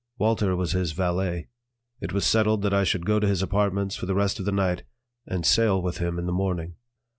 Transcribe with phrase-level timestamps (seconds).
[0.17, 1.49] Walter was his valet.
[1.99, 4.51] It was settled that I should go to his apartments for the rest of the
[4.51, 4.81] night
[5.27, 6.73] and sail with him in the morning.